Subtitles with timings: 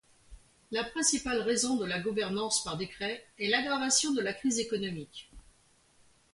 [0.71, 5.29] La principale raison de la gouvernance par décret est l'aggravation de la crise économique.